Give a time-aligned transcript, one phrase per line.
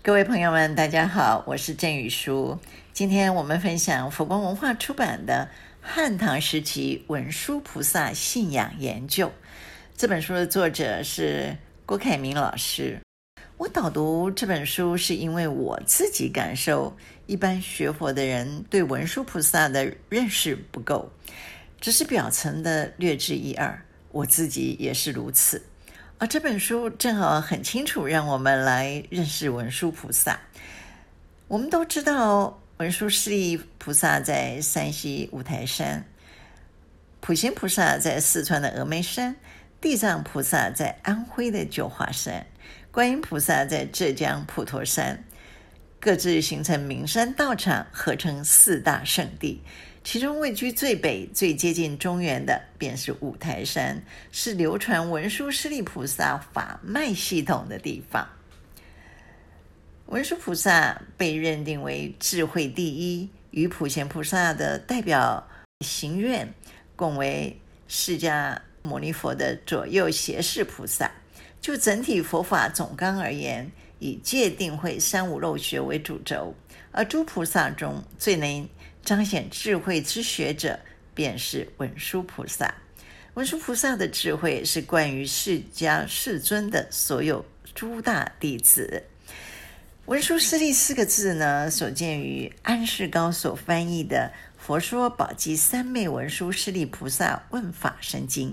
[0.00, 2.58] 各位朋友们，大家好，我是郑宇书。
[2.92, 5.50] 今天我们分享佛光文化出版的
[5.86, 9.26] 《汉唐时期文殊菩萨信仰研究》
[9.96, 13.00] 这本书的作者是郭凯明老师。
[13.58, 21.10] 我导读这本书是因为我自己感受，一般学佛的人对文殊菩萨的认识不够，
[21.80, 23.82] 只是表层的略知一二。
[24.12, 25.60] 我自己也是如此。
[26.20, 30.40] 而这本书正好很清楚，让我们来认识文殊菩萨。
[31.46, 36.04] 我们都知道，文殊师利菩萨在山西五台山，
[37.20, 39.36] 普贤菩萨在四川的峨眉山，
[39.80, 42.46] 地藏菩萨在安徽的九华山，
[42.90, 45.22] 观音菩萨在浙江普陀山，
[46.00, 49.62] 各自形成名山道场，合称四大圣地。
[50.10, 58.26] 其中位居最北、最接近中原的，便是五台山，是流传文殊师利菩萨法脉系统的地方。
[60.06, 65.46] 文殊菩萨被认定为智慧第一，与普贤菩萨的代表
[65.84, 66.54] 行愿，
[66.96, 71.10] 共为释迦牟尼佛的左右胁侍菩萨。
[71.60, 76.54] 就整体佛法总纲而言，以戒定慧三无漏学为主轴，
[76.92, 78.66] 而诸菩萨中最能
[79.08, 80.80] 彰显智慧之学者，
[81.14, 82.74] 便是文殊菩萨。
[83.32, 89.04] 文殊菩萨的智慧是关于释迦世尊的所有诸大弟子。
[90.04, 94.30] 文殊师利四个字呢，所见于安世高所翻译的
[94.62, 98.50] 《佛说宝积三昧文殊师利菩萨问法神经》。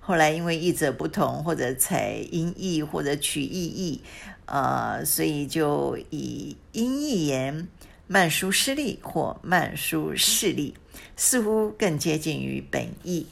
[0.00, 4.02] 后来因为译者不同，或者采音译，或者取意译，
[4.44, 7.66] 呃，所以就以音译言。
[8.10, 10.74] 曼殊师利或曼殊势利，
[11.14, 13.26] 似乎更接近于本意。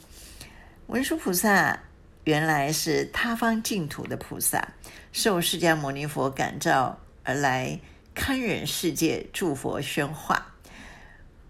[0.89, 1.81] 文殊菩萨
[2.25, 4.75] 原来是他方净土的菩萨，
[5.13, 7.81] 受释迦牟尼佛感召而来
[8.15, 10.55] 堪忍世界助佛宣化。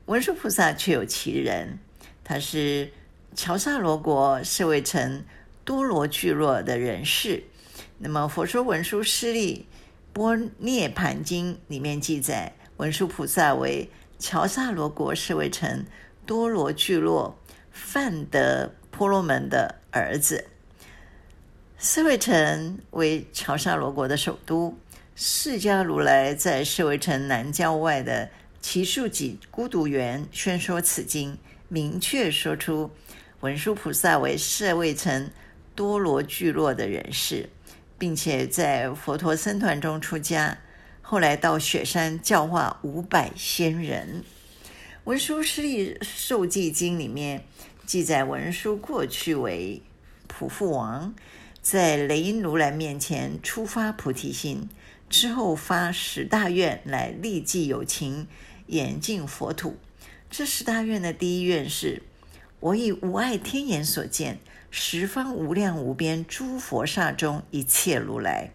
[0.04, 1.80] 文殊菩萨确有其人，
[2.22, 2.92] 他是
[3.34, 5.24] 乔萨罗国舍卫城
[5.64, 7.42] 多罗聚落的人士。
[7.98, 9.66] 那么《佛说文殊师利
[10.12, 12.52] 波涅盘经》里面记载。
[12.76, 15.84] 文殊菩萨为乔萨罗国舍卫城
[16.24, 17.38] 多罗聚落
[17.70, 20.46] 范德婆罗门的儿子。
[21.78, 24.78] 舍卫城为乔萨罗国的首都。
[25.18, 28.28] 释迦如来在舍卫城南郊外的
[28.60, 31.38] 奇树几孤独园宣说此经，
[31.68, 32.90] 明确说出
[33.40, 35.30] 文殊菩萨为舍卫城
[35.74, 37.48] 多罗聚落的人士，
[37.96, 40.58] 并且在佛陀僧团中出家。
[41.08, 44.24] 后来到雪山教化五百仙人，
[45.04, 47.44] 《文殊师利受记经》里面
[47.86, 49.80] 记载，文殊过去为
[50.26, 51.14] 普覆王，
[51.62, 54.68] 在雷音如来面前初发菩提心，
[55.08, 58.26] 之后发十大愿来利济有情，
[58.66, 59.76] 演进佛土。
[60.28, 62.02] 这十大愿的第一愿是：
[62.58, 64.40] 我以无碍天眼所见，
[64.72, 68.50] 十方无量无边诸佛刹中一切如来。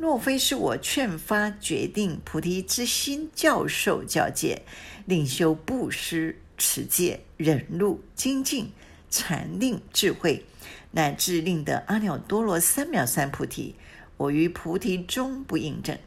[0.00, 4.62] 若非是我劝发决定菩提之心，教授教诫，
[5.04, 8.72] 令修布施、持戒、忍辱、精进、
[9.10, 10.46] 禅定、智慧，
[10.92, 13.74] 乃至令得阿耨多罗三藐三菩提，
[14.16, 15.98] 我于菩提终不应证。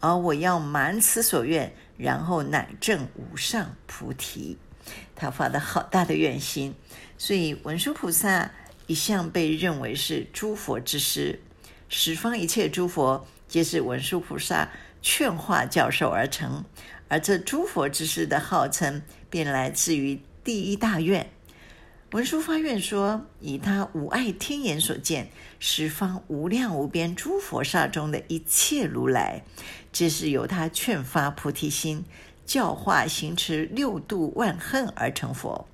[0.00, 4.58] 而我要满此所愿，然后乃证无上菩提。
[5.16, 6.74] 他发的好大的愿心，
[7.16, 8.50] 所以文殊菩萨
[8.86, 11.40] 一向被认为是诸佛之师。
[11.92, 14.70] 十方一切诸佛皆是文殊菩萨
[15.02, 16.64] 劝化教授而成，
[17.08, 21.28] 而这诸佛之师的号称便来自于第一大愿。
[22.12, 29.42] 文殊发愿说：“以他无碍天眼所见，十方无量无边诸佛刹中的一切如来，
[29.90, 32.04] 皆是由他劝发菩提心，
[32.46, 35.66] 教化行持六度万恨而成佛。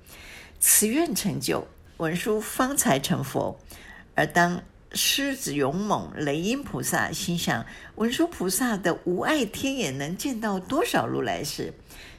[0.59, 1.67] 此愿成就，
[1.97, 3.59] 文殊方才成佛。
[4.15, 7.65] 而当。”狮子勇猛雷音菩萨心想：
[7.95, 11.73] 文殊菩萨的无碍天眼能见到多少如来时，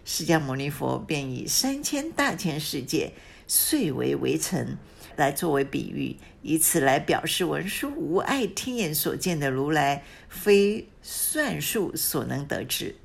[0.05, 3.15] 释迦牟尼佛便以三千大千世界
[3.47, 4.76] 碎为围城
[5.17, 12.97] 来作为比喻，以此来表示文殊无碍天眼所见的如来，非算数所能得知。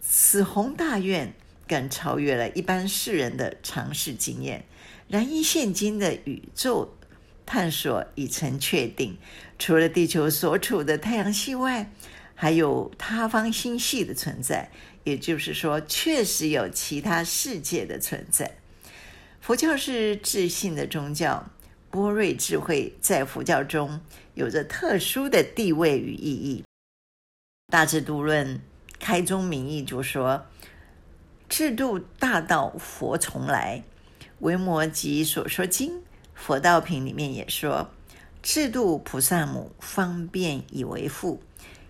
[0.00, 1.34] 此宏大愿
[1.66, 4.64] 更超越了一般世人的常识经验。
[5.08, 6.94] 然依现今的宇宙。
[7.48, 9.16] 探索已成确定，
[9.58, 11.90] 除了地球所处的太阳系外，
[12.34, 14.70] 还有他方星系的存在。
[15.04, 18.58] 也就是说，确实有其他世界的存在。
[19.40, 21.48] 佛教是智信的宗教，
[21.90, 24.02] 般若智慧在佛教中
[24.34, 26.62] 有着特殊的地位与意义。
[27.72, 28.60] 大智度论
[29.00, 30.44] 开宗明义就说
[31.48, 33.84] ：“智度大道，佛从来。”
[34.40, 36.02] 维摩詰所说经，
[36.38, 37.90] 佛道品里面也说
[38.42, 41.42] ：“智度菩萨母，方便以为父。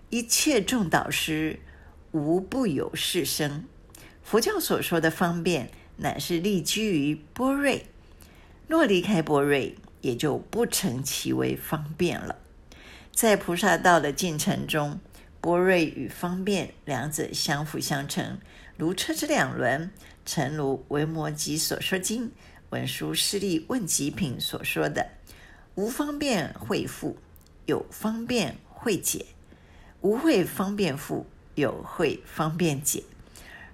[0.09, 1.59] 一切众导师，
[2.11, 3.63] 无不有是生。”
[4.23, 7.79] 佛教所说的方便，乃是立基于波若。
[8.67, 12.35] 若离开波瑞，也就不成其为方便了。
[13.13, 14.99] 在菩萨道的进程中，
[15.39, 18.39] 波瑞与方便两者相辅相成，
[18.75, 19.91] 如车之两轮。
[20.25, 22.31] 诚如维摩诘所说经
[22.69, 25.09] 文殊师利问疾品所说的
[25.73, 27.17] ：“无方便会复，
[27.65, 29.25] 有方便会解；
[30.01, 31.25] 无会方便复，
[31.55, 33.03] 有会方便解。”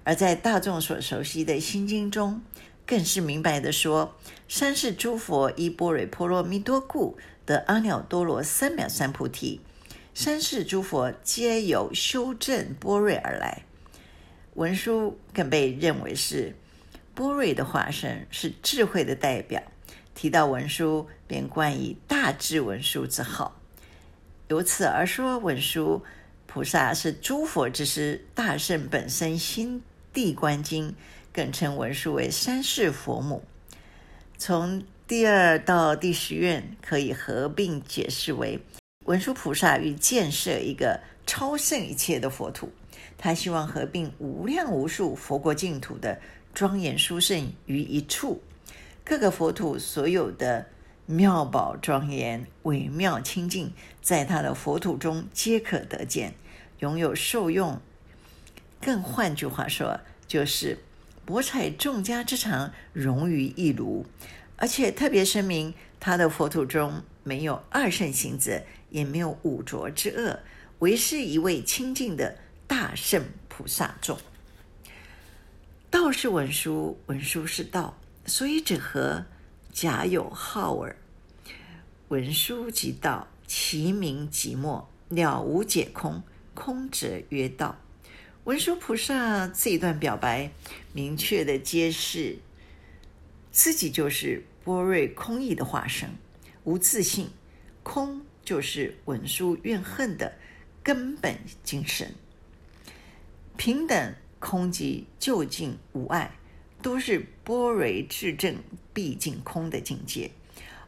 [0.04, 2.40] 而在大众所熟悉的心经中，
[2.86, 4.16] 更是明白地说
[4.48, 9.60] ：“三世诸佛依般若波罗蜜多故，得阿耨多罗三藐三菩提。
[10.14, 13.64] 三世诸佛皆由修证般若而来。”
[14.54, 16.54] 文殊更被认为是
[17.16, 19.62] 般若的化身，是智慧的代表。
[20.14, 23.58] 提到文殊，便冠以大智文殊之号。
[24.48, 26.04] 由此而说，文殊
[26.46, 29.82] 菩萨是诸佛之师，大圣本身心
[30.12, 30.94] 地观经，
[31.32, 33.42] 更称文殊为三世佛母。
[34.36, 38.60] 从第二到第十愿可以合并解释为
[39.06, 42.70] 文殊菩萨欲建设一个超胜一切的佛土，
[43.16, 46.20] 他希望合并无量无数佛国净土的
[46.56, 48.42] 庄严殊胜于一处，
[49.04, 50.64] 各个佛土所有的
[51.04, 56.32] 妙宝庄严、微妙清净，在他的佛土中皆可得见，
[56.78, 57.78] 拥有受用。
[58.80, 60.78] 更换句话说，就是
[61.26, 64.06] 博采众家之长，融于一炉。
[64.56, 70.40] 而且特别声明，他的佛土中没有二圣行者，也没有五浊之恶，
[70.78, 74.16] 唯是一位清净的大圣菩萨众。
[75.90, 79.24] 道是文殊，文殊是道，所以者何？
[79.72, 80.96] 假有号耳。
[82.08, 86.22] 文殊即道，其名即末，了无解空，
[86.54, 87.76] 空者曰道。
[88.44, 90.50] 文殊菩萨这一段表白，
[90.92, 92.38] 明确地揭示
[93.50, 96.10] 自己就是般若空义的化身，
[96.64, 97.28] 无自信，
[97.82, 100.32] 空就是文殊怨恨的
[100.82, 102.14] 根本精神。
[103.56, 104.14] 平等
[104.46, 106.30] 空寂究竟无碍，
[106.80, 108.54] 都是般若智证
[108.94, 110.30] 毕竟空的境界。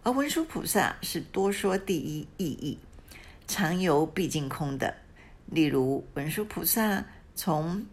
[0.04, 2.78] 而文殊菩萨是多说第一义义，
[3.48, 4.94] 常游毕竟空的。
[5.46, 7.04] 例如文殊菩萨。
[7.40, 7.86] 从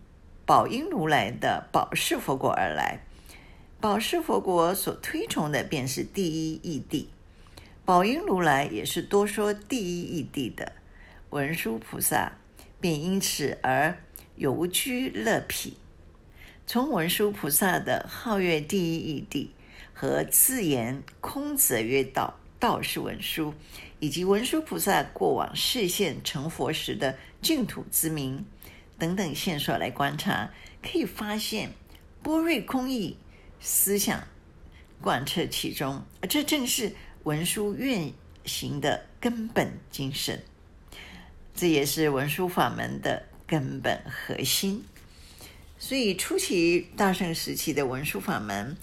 [0.43, 3.01] 宝音如来的宝势佛国而来，
[3.79, 7.05] 宝势佛国所推崇的便是第一义谛。
[7.85, 10.71] 宝音如来也是多说第一义谛的，
[11.29, 12.31] 文殊菩萨
[12.81, 13.95] 便因此而
[14.35, 15.77] 游居乐彼。
[16.67, 19.47] 从文殊菩萨的号曰第一义谛
[19.93, 23.53] 和自言空则曰道，道是文殊，
[23.99, 28.45] 以及文殊菩萨过往示现成佛时的净土之名。
[28.97, 30.49] 等等线索来观察，
[30.81, 31.69] 可以发现
[32.23, 33.17] 般若空义
[33.59, 34.25] 思想
[35.01, 36.93] 贯彻其中，而这正是
[37.23, 38.11] 文殊愿
[38.45, 40.41] 行的根本精神，
[41.53, 44.83] 这也是文殊法门的根本核心。
[45.77, 48.77] 所以初期大圣时期的文殊法门，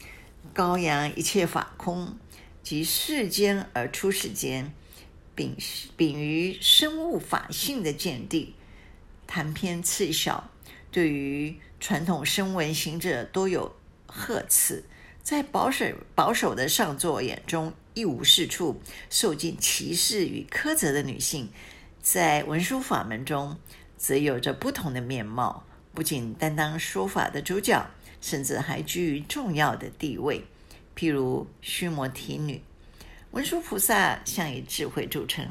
[0.53, 2.17] 高扬一切法空，
[2.63, 4.73] 即世间而出世间，
[5.35, 5.57] 秉
[5.97, 8.55] 秉于生物法性的见地。
[9.27, 10.51] 谈篇次小，
[10.91, 13.75] 对于传统声闻行者都有
[14.07, 14.85] 呵斥，
[15.23, 21.49] 在保守保守的上座眼中一无是处，受尽歧视与苛责的女性，
[22.03, 23.59] 在文殊法门中
[24.03, 27.89] 则有着不同的面貌，不仅担当说法的主角，
[28.21, 30.45] 甚至还居于重要的地位。
[30.97, 32.61] 譬如须摩提女，
[33.31, 35.47] 文殊菩萨向以智慧著称，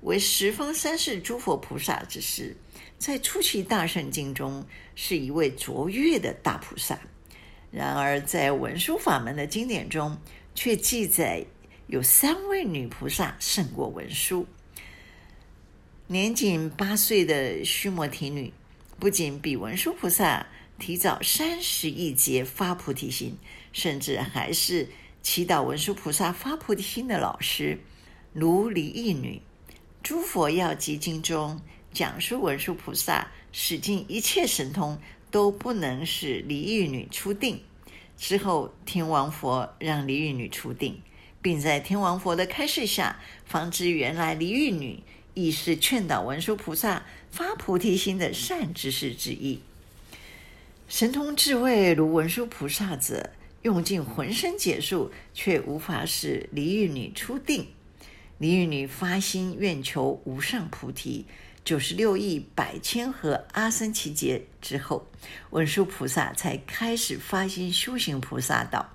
[0.00, 2.56] 为十方三世诸佛菩萨之师。
[2.96, 6.98] 在初期大圣经中，是一位卓越的大菩萨。
[7.70, 10.16] 然而，在文殊法门的经典中，
[10.54, 11.44] 却记载
[11.88, 14.46] 有三位女菩萨胜过文殊。
[16.12, 18.52] 年仅八岁的须摩提女，
[19.00, 20.46] 不仅比文殊菩萨
[20.78, 23.34] 提早三十亿劫发菩提心，
[23.72, 24.86] 甚至还是
[25.22, 27.78] 祈祷文殊菩萨发菩提心的老师。
[28.34, 29.40] 如离异女，
[30.02, 31.58] 《诸佛要集经》中。
[31.94, 34.98] 讲述文殊菩萨使尽一切神通，
[35.30, 37.62] 都不能使离异女出定。
[38.16, 41.00] 之后，天王佛让离异女出定，
[41.42, 45.02] 并在天王佛的开示下，方知原来离异女
[45.34, 49.60] 亦是劝导文殊菩萨发菩提心的善知识之一。
[50.88, 53.30] 神通智慧如文殊菩萨者，
[53.62, 57.68] 用尽浑身解数，却无法使离欲女出定。
[58.38, 61.24] 离欲女发心愿求无上菩提，
[61.64, 65.06] 九十六亿百千和阿僧祇劫之后，
[65.50, 68.90] 文殊菩萨才开始发心修行菩萨道。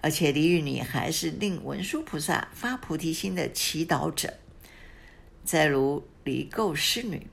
[0.00, 4.32] 而且离欲女还是令文殊菩萨发菩提心的祈祷者。
[5.44, 7.26] 再如离垢师女。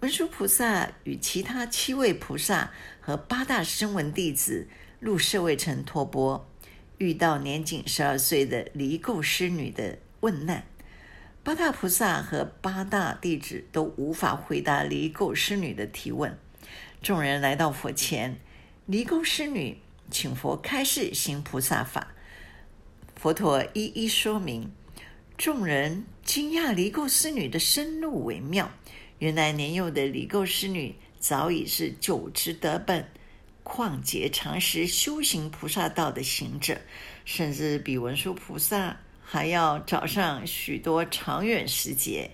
[0.00, 4.68] 文殊菩萨与其他七位菩萨和八大声闻弟子
[5.00, 6.48] 入舍卫城托钵，
[6.98, 10.64] 遇到年仅十二岁的离垢师女的问难，
[11.42, 16.38] 八大菩萨和八大弟子都无法回答离垢师女的提问。
[17.00, 18.38] 众人来到佛前，
[18.86, 19.78] 离垢师女
[20.10, 22.14] 请佛开示行菩萨法，
[23.16, 24.70] 佛陀一一说明。
[25.38, 28.72] 众人惊讶离垢师女的深入微妙。
[29.20, 33.08] 原来年幼的离垢师女早已是久持德本、
[33.62, 36.80] 旷劫长时修行菩萨道的行者，
[37.24, 42.32] 甚至比文殊菩萨还要早上许多长远时节。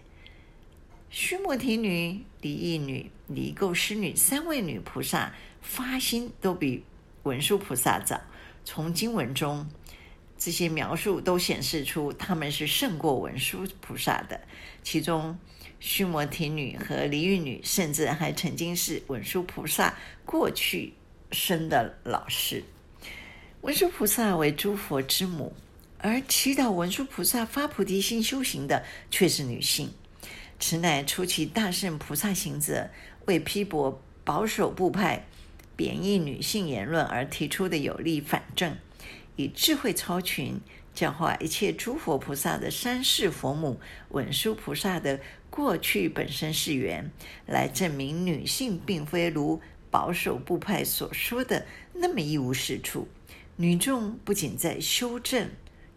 [1.11, 6.83] 须摩提女、离异女、离垢师女三位女菩萨发心都比
[7.25, 8.23] 文殊菩萨早。
[8.65, 9.69] 从经文中
[10.45, 14.39] 这些描述都显示出他们是胜过文殊菩萨的，
[14.83, 15.39] 其中。
[15.81, 20.95] 须摩提女和离欲女，甚至还曾经是文殊菩萨过去
[21.31, 22.65] 生的老师。
[23.61, 25.55] 文殊菩萨为诸佛之母，
[25.99, 29.93] 而祈祷文殊菩萨发菩提心修行的却是女性。
[30.59, 32.89] 此乃初期大乘菩萨行者
[33.27, 35.27] 为批驳保守部派
[35.77, 38.75] 贬抑女性言论而提出的有力反证，
[39.37, 40.61] 以智慧超群
[40.95, 45.21] 教化一切诸佛菩萨的三世佛母文殊菩萨的。
[45.51, 47.13] 过去本身是缘，
[47.47, 53.07] 来证明女性并非如保守部派所说的那么一无是处。
[53.55, 55.49] 女众不仅在修正、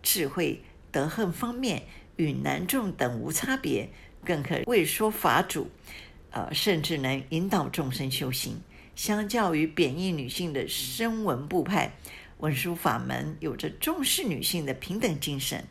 [0.04, 1.82] 智慧、德行方面
[2.18, 3.90] 与男众等无差别，
[4.24, 5.72] 更可为说法主，
[6.30, 8.62] 呃，甚至能引导众生修行。
[8.96, 11.96] 相较于贬抑女性的声闻部派，
[12.40, 15.66] 文殊法门有着重视女性的平等精神，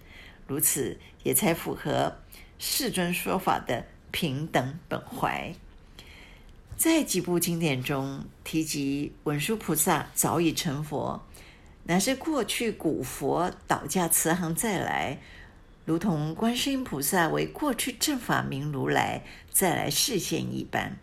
[0.46, 2.16] 如此也才符合。
[2.58, 5.54] 世尊说法的平等本怀，
[6.74, 11.22] 在几部经典中提及文殊菩萨早已成佛，
[11.84, 15.18] 乃是过去古佛倒驾慈航再来，
[15.84, 20.96] 如同观世音菩萨为过去正法明如来再来示现一般。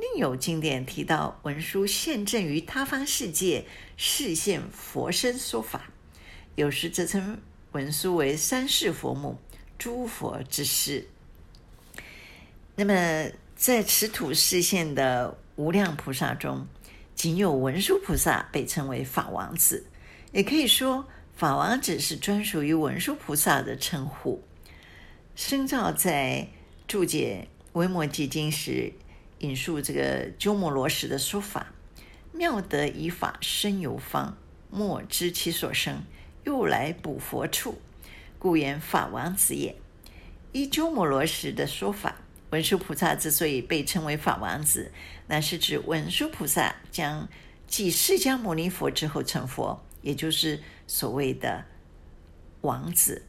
[0.00, 3.66] 另有经典提到文殊现证于他方世界
[3.96, 5.90] 示现佛身说法，
[6.54, 7.38] 有时则称
[7.72, 9.38] 文殊为三世佛母。
[9.78, 11.08] 诸佛之师。
[12.76, 16.66] 那么，在此土示现的无量菩萨中，
[17.14, 19.86] 仅有文殊菩萨被称为法王子，
[20.32, 24.44] 也可以说，法王子是专属于文殊菩萨的称呼。
[25.34, 26.46] 深照在
[26.86, 28.92] 注解《维摩詰经》时，
[29.40, 31.74] 引述这个鸠摩罗什的说法
[32.32, 34.38] ：“妙得以法生有方，
[34.70, 36.02] 莫知其所生，
[36.44, 37.78] 又来补佛处。”
[38.38, 39.76] 故言法王子也。
[40.52, 42.16] 依鸠摩罗什的说法，
[42.50, 44.90] 文殊菩萨之所以被称为法王子，
[45.26, 47.28] 那是指文殊菩萨将
[47.66, 51.64] 继释迦牟尼佛之后成佛，也就是所谓的
[52.62, 53.26] 王子。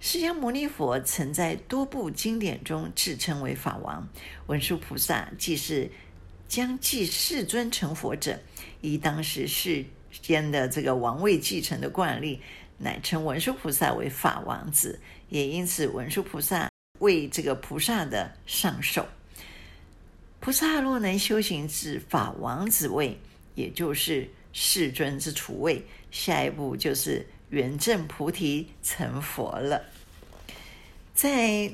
[0.00, 4.08] 释迦牟尼佛曾在多部经典中自称为法王，
[4.46, 5.90] 文殊菩萨既是
[6.46, 8.38] 将继世尊成佛者，
[8.80, 9.84] 以当时世
[10.22, 12.40] 间的这个王位继承的惯例。
[12.80, 15.00] 乃称文殊菩萨为法王子，
[15.30, 19.04] 也因此文殊菩萨为这个菩萨的上首。
[20.38, 23.18] 菩萨若能修行至法王子位，
[23.56, 29.84] 也就是世尊之处位，下一步就是圆证菩提成佛了。
[31.14, 31.72] 在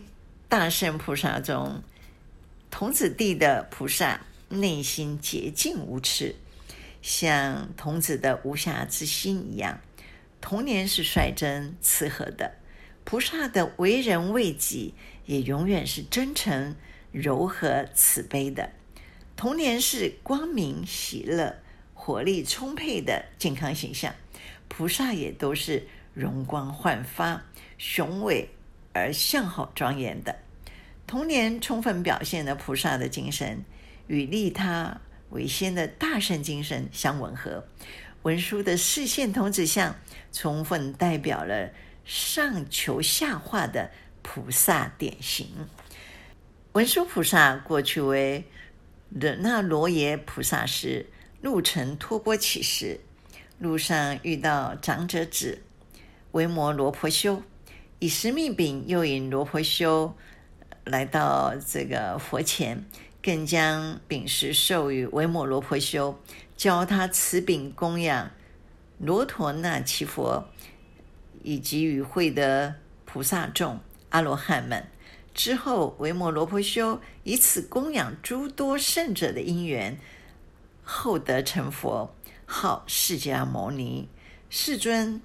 [0.48, 1.82] 大圣菩萨中，
[2.70, 6.36] 童子地的菩萨内心洁净无耻，
[7.02, 9.80] 像童子的无瑕之心一样。
[10.40, 12.54] 童年是率真慈和的，
[13.02, 14.94] 菩萨的为人为己
[15.26, 16.76] 也永远是真诚、
[17.10, 18.70] 柔和、慈悲的。
[19.36, 21.56] 童年是光明、喜乐、
[22.04, 24.14] 活力充沛的健康形象，
[24.68, 27.42] 菩萨也都是容光焕发、
[27.78, 28.50] 雄伟
[28.92, 30.36] 而相好庄严的。
[31.06, 33.64] 童年充分表现了菩萨的精神，
[34.06, 37.64] 与利他为先的大圣精神相吻合。
[38.24, 39.96] 文殊的示现童子像，
[40.30, 41.70] 充分代表了
[42.04, 45.48] 上求下化的菩萨典型。
[46.72, 48.44] 文殊菩萨过去为
[49.08, 51.06] 惹那罗耶菩萨时，
[51.44, 52.98] 路程托钵乞食，
[53.58, 55.58] 路上遇到长者子
[56.30, 57.42] 维摩罗婆修，
[57.98, 60.16] 以十密饼诱引罗婆修
[60.84, 62.82] 来到这个佛前，
[63.22, 66.18] 更将饼食授予维摩罗婆修，
[66.56, 68.30] 教他此饼供养
[68.96, 70.48] 罗陀那只佛，
[71.42, 72.74] 以及与会的
[73.04, 74.82] 菩萨众阿罗汉们。
[75.34, 79.98] 之后，维摩罗婆修以此供养诸多圣者的因缘，
[80.84, 82.14] 后得成佛，
[82.46, 84.08] 号释迦牟尼。
[84.48, 85.20] 世尊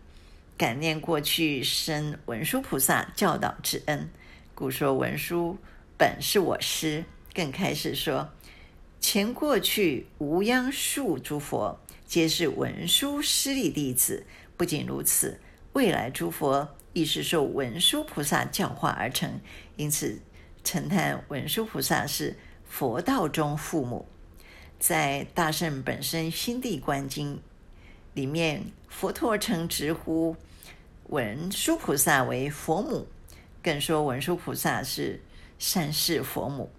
[0.57, 4.09] 感念过去生文殊菩萨教导之恩，
[4.55, 5.57] 故说文殊
[5.97, 7.05] 本是我师。
[7.33, 8.29] 更开始说，
[8.99, 14.25] 前过去无央数诸佛，皆是文殊师利弟子。
[14.57, 15.39] 不仅如此，
[15.73, 16.75] 未来诸佛。
[16.91, 19.39] 亦是受文殊菩萨教化而成，
[19.75, 20.19] 因此
[20.63, 22.35] 称叹文殊菩萨是
[22.67, 24.07] 佛道中父母。
[24.79, 27.35] 在《大圣本身心地观经》
[28.13, 30.35] 里面，佛陀曾直呼
[31.07, 33.05] 文殊菩萨为佛母，
[33.61, 35.21] 更说文殊菩萨是
[35.59, 36.71] 三世佛母。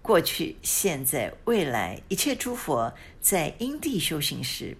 [0.00, 4.76] 过去、现在、未来一切诸佛在因地修行时，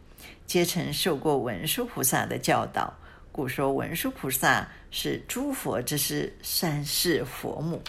[0.46, 2.94] 皆曾受过文殊菩萨的教导。
[3.32, 7.82] 故说文殊菩萨是诸佛之师，三世佛母。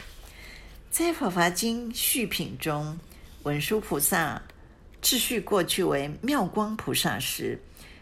[0.89, 2.97] 在《法华经》序品中，
[3.43, 4.41] 文殊菩萨
[5.05, 7.59] 自叙过去为妙光菩萨时，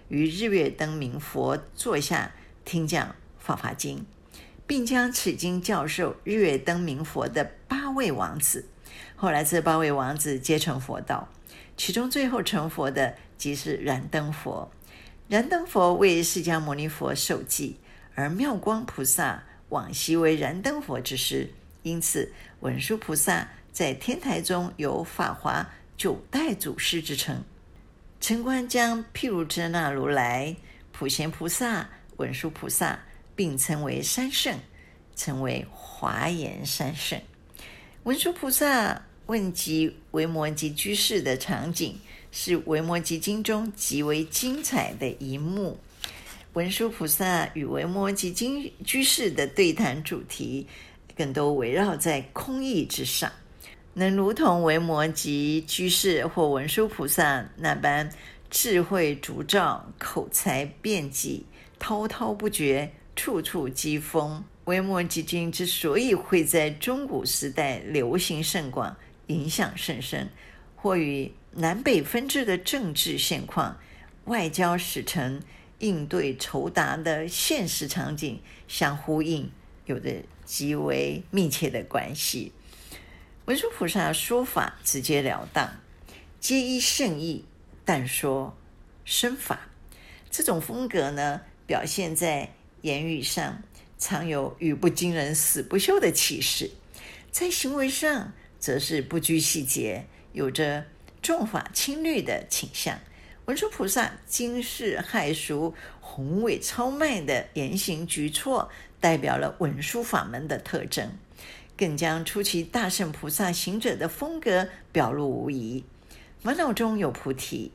[0.07, 2.31] 于日月灯明佛座下
[2.63, 3.97] 听讲《法华经》，
[4.65, 8.69] 并将此经教授日月灯明佛的八位王子。
[9.17, 11.27] 后来这八位王子皆成佛道，
[11.75, 14.71] 其中最后成佛的即是燃灯佛。
[15.27, 17.75] 燃灯佛为释迦牟尼佛授记，
[18.15, 22.31] 而妙光菩萨往昔为燃灯佛之师，因此
[22.61, 25.69] 文殊菩萨在天台中有法华
[26.03, 27.41] 九代祖师之称。
[28.19, 30.53] 城关将毗卢遮那如来、
[30.91, 32.99] 普贤菩萨、文殊菩萨
[33.37, 34.59] 并称为三圣，
[35.15, 37.17] 称为华严三圣。
[38.03, 41.97] 文殊菩萨问及维摩诘居士的场景。
[42.33, 45.79] 是《维摩诘经》中极为精彩的一幕。
[46.51, 50.67] 文殊菩萨与维摩诘居居士的对谈主题，
[51.15, 53.31] 更多围绕在空义之上。
[53.95, 58.09] 能如同维摩诘居士或文殊菩萨那般
[58.49, 61.41] 智慧烛照、口才辩捷、
[61.77, 64.37] 滔滔不绝、处处讥讽。
[64.65, 68.95] 《维摩诘经》之所以会在中古时代流行甚广、
[69.27, 70.29] 影响甚深，
[70.75, 73.77] 或与南北分治的政治现况、
[74.25, 75.41] 外交使臣
[75.79, 79.51] 应对酬答的现实场景相呼应，
[79.85, 80.11] 有着
[80.45, 82.51] 极为密切的关系。
[83.45, 85.75] 文殊菩萨说法直截了当，
[86.39, 87.45] 皆依圣意，
[87.83, 88.57] 但说
[89.03, 89.67] 身法。
[90.31, 93.61] 这种风格呢，表现在言语上，
[93.99, 96.69] 常有语不惊人死不休的气势；
[97.31, 100.85] 在行为上，则是不拘细节，有着。
[101.21, 102.99] 重法轻律的倾向，
[103.45, 111.17] 文殊菩萨惊世骇俗、宏伟超迈的言行举措，代表了文殊法门的特征，
[111.77, 115.83] 更将出其大乘菩萨行者的风格表露无遗。
[116.41, 117.71] 烦恼中有菩提，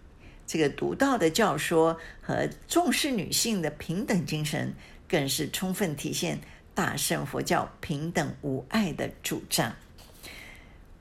[0.47, 4.75] 这个独到的教说和重视女性的平等精神，
[5.09, 6.39] 更是充分体现
[6.75, 9.75] 大乘佛教平等无碍的主张。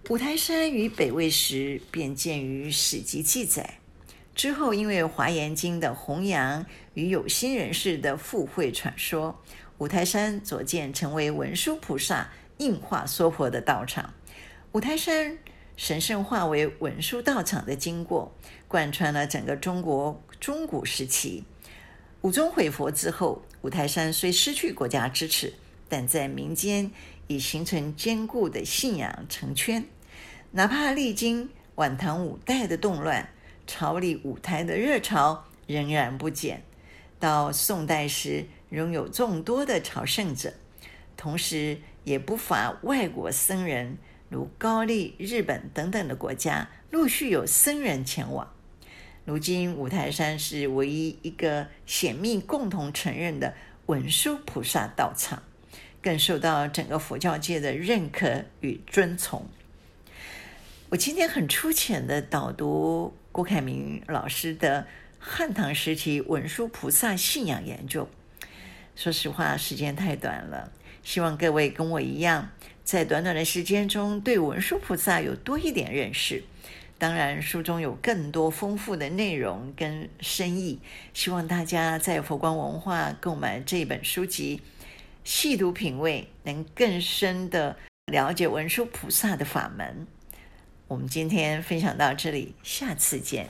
[0.10, 3.80] 五台山于北魏时便见于史籍记载，
[4.34, 9.44] 之后因为《华严经》的弘扬与有心人士的附会传说，
[9.80, 14.14] 五台山左见成为文殊菩萨硬化娑婆的道场。
[14.72, 15.38] 五台山
[15.76, 18.36] 神圣化为文殊道场的经过，
[18.68, 21.44] 贯穿了整个中国中古时期。
[22.22, 25.54] 武宗毁佛之后，五台山虽失去国家支持，
[25.88, 26.92] 但在民间
[27.28, 29.86] 已形成坚固的信仰成圈。
[30.52, 33.30] 哪怕历经晚唐五代的动乱，
[33.68, 36.64] 朝里五台的热潮仍然不减。
[37.20, 40.54] 到宋代时，仍有众多的朝圣者，
[41.16, 43.98] 同时也不乏外国僧人，
[44.30, 48.50] 如高丽、日本等等的国家，陆续有僧人前往。
[49.26, 53.54] 如今，五台山是唯一一个显密共同承认的
[53.88, 55.44] 文殊菩萨道场，
[56.02, 59.46] 更受到整个佛教界的认可与尊崇。
[60.88, 64.88] 我今天很粗浅的导读郭凯明老师的
[65.20, 68.08] 汉唐时期文殊菩萨信仰研究。
[68.96, 70.72] 说实话，时间太短了，
[71.08, 72.50] 希望各位跟我一样，
[72.84, 76.44] 在短短的时间中对文殊菩萨有多一点认识。
[76.98, 80.82] 当然，书中有更多丰富的内容跟深意，
[81.14, 84.62] 希望大家在佛光文化购买这本书籍，
[85.24, 90.06] 细读品味，能更深的了解文殊菩萨的法门。
[90.90, 93.48] 我们今天分享到这里，下次见。